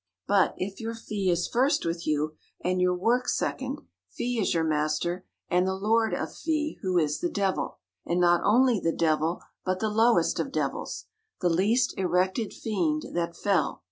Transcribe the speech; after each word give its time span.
But, 0.25 0.55
if 0.57 0.81
your 0.81 0.95
fee 0.95 1.29
is 1.29 1.47
first 1.47 1.85
with 1.85 2.07
you, 2.07 2.33
and 2.59 2.81
your 2.81 2.95
work 2.95 3.27
second, 3.27 3.81
fee 4.09 4.39
is 4.39 4.51
your 4.51 4.63
master, 4.63 5.27
and 5.47 5.67
the 5.67 5.75
lord 5.75 6.11
of 6.11 6.33
fee, 6.35 6.79
who 6.81 6.97
is 6.97 7.19
the 7.19 7.29
Devil; 7.29 7.77
and 8.03 8.19
not 8.19 8.41
only 8.43 8.79
the 8.79 8.91
Devil 8.95 9.43
but 9.63 9.79
the 9.79 9.89
lowest 9.91 10.39
of 10.39 10.51
devils 10.51 11.05
the 11.41 11.49
'least 11.49 11.93
erected 11.99 12.51
fiend 12.51 13.09
that 13.13 13.37
fell.' 13.37 13.79